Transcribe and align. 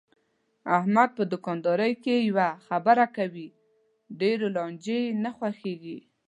احمد 0.77 1.09
په 1.17 1.23
دوکاندارۍ 1.33 1.93
کې 2.03 2.15
یوه 2.29 2.49
خبره 2.65 3.05
کوي، 3.17 3.47
ډېرو 4.19 4.47
لانجې 4.55 4.99
یې 5.05 5.11
نه 5.23 5.31
خوښږي. 5.37 5.97